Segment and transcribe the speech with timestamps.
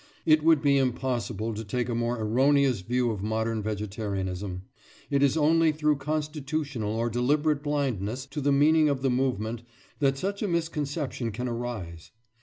[0.25, 4.61] It would be impossible to take a more erroneous view of modern vegetarianism; and
[5.11, 9.61] it is only through constitutional or deliberate blindness to the meaning of the movement
[9.99, 12.09] that such a misconception can arise.